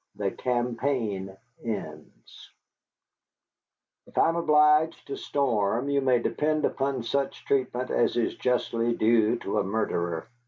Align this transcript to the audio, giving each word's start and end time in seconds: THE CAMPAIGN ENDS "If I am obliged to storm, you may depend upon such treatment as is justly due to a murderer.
THE 0.15 0.31
CAMPAIGN 0.31 1.37
ENDS 1.63 2.51
"If 4.07 4.17
I 4.17 4.29
am 4.29 4.35
obliged 4.35 5.05
to 5.05 5.15
storm, 5.15 5.91
you 5.91 6.01
may 6.01 6.17
depend 6.17 6.65
upon 6.65 7.03
such 7.03 7.45
treatment 7.45 7.91
as 7.91 8.17
is 8.17 8.33
justly 8.33 8.95
due 8.95 9.37
to 9.37 9.59
a 9.59 9.63
murderer. 9.63 10.27